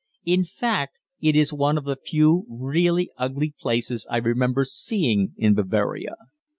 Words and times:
In 0.25 0.45
fact, 0.45 0.97
it 1.21 1.35
is 1.35 1.53
one 1.53 1.77
of 1.77 1.83
the 1.83 1.95
few 1.95 2.47
really 2.49 3.11
ugly 3.17 3.53
places 3.59 4.07
I 4.09 4.17
remember 4.17 4.65
seeing 4.65 5.35
in 5.37 5.53
Bavaria. 5.53 6.15